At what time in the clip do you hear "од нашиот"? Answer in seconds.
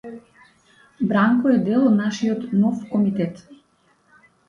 1.91-2.51